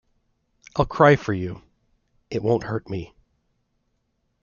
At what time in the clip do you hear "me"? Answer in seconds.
2.89-3.13